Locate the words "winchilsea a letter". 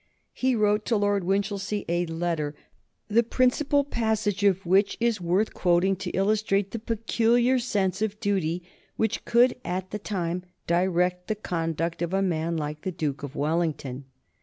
1.25-2.55